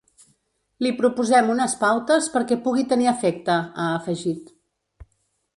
Li 0.85 0.93
proposem 1.01 1.51
unes 1.57 1.75
pautes 1.83 2.31
perquè 2.37 2.59
pugui 2.65 2.87
tenir 2.95 3.11
efecte, 3.15 3.59
ha 3.85 3.89
afegit. 4.01 4.51